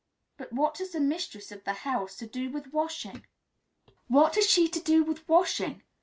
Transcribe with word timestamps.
"But 0.35 0.51
what 0.51 0.79
has 0.79 0.93
the 0.93 0.99
mistress 0.99 1.51
of 1.51 1.63
the 1.63 1.73
house 1.85 2.15
to 2.15 2.25
do 2.25 2.49
with 2.49 2.73
washing?" 2.73 3.27
"What 4.07 4.33
has 4.33 4.49
she 4.49 4.67
to 4.67 4.79
do 4.79 5.03
with 5.03 5.29
washing? 5.29 5.83